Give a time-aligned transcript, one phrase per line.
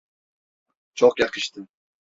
[0.93, 1.67] Çok yakıştı.